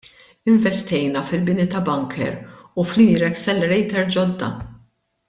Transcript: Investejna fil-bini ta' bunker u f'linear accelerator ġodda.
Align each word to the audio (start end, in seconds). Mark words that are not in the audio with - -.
Investejna 0.51 1.21
fil-bini 1.31 1.67
ta' 1.75 1.83
bunker 1.89 2.33
u 2.85 2.87
f'linear 2.93 3.27
accelerator 3.29 4.09
ġodda. 4.17 4.51